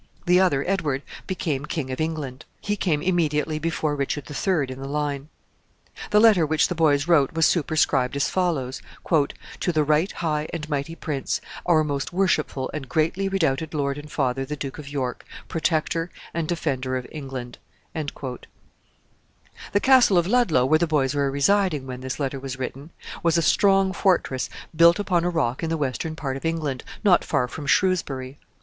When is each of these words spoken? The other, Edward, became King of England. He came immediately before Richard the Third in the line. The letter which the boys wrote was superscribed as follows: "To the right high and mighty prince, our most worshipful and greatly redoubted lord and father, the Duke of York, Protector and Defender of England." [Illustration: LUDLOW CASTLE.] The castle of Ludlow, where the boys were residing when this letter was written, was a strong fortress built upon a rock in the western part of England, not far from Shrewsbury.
The 0.25 0.39
other, 0.39 0.63
Edward, 0.67 1.03
became 1.27 1.67
King 1.67 1.91
of 1.91 2.01
England. 2.01 2.45
He 2.59 2.75
came 2.75 3.03
immediately 3.03 3.59
before 3.59 3.95
Richard 3.95 4.25
the 4.25 4.33
Third 4.33 4.71
in 4.71 4.79
the 4.79 4.87
line. 4.87 5.29
The 6.09 6.19
letter 6.19 6.43
which 6.43 6.69
the 6.69 6.73
boys 6.73 7.07
wrote 7.07 7.33
was 7.33 7.45
superscribed 7.45 8.15
as 8.15 8.27
follows: 8.27 8.81
"To 9.59 9.71
the 9.71 9.83
right 9.83 10.11
high 10.11 10.47
and 10.51 10.67
mighty 10.67 10.95
prince, 10.95 11.39
our 11.67 11.83
most 11.83 12.11
worshipful 12.11 12.71
and 12.73 12.89
greatly 12.89 13.29
redoubted 13.29 13.75
lord 13.75 13.99
and 13.99 14.11
father, 14.11 14.43
the 14.43 14.55
Duke 14.55 14.79
of 14.79 14.89
York, 14.89 15.23
Protector 15.47 16.09
and 16.33 16.47
Defender 16.47 16.97
of 16.97 17.05
England." 17.11 17.59
[Illustration: 17.93 18.09
LUDLOW 18.23 18.37
CASTLE.] 18.37 19.71
The 19.73 19.79
castle 19.79 20.17
of 20.17 20.25
Ludlow, 20.25 20.65
where 20.65 20.79
the 20.79 20.87
boys 20.87 21.13
were 21.13 21.29
residing 21.29 21.85
when 21.85 22.01
this 22.01 22.19
letter 22.19 22.39
was 22.39 22.57
written, 22.57 22.89
was 23.21 23.37
a 23.37 23.43
strong 23.43 23.93
fortress 23.93 24.49
built 24.75 24.97
upon 24.97 25.23
a 25.23 25.29
rock 25.29 25.61
in 25.61 25.69
the 25.69 25.77
western 25.77 26.15
part 26.15 26.37
of 26.37 26.43
England, 26.43 26.83
not 27.03 27.23
far 27.23 27.47
from 27.47 27.67
Shrewsbury. 27.67 28.39